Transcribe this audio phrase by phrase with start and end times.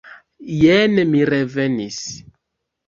[0.61, 2.03] Jen mi revenis!